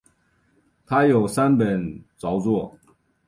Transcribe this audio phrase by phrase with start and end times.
[0.87, 2.75] 他有三本着作。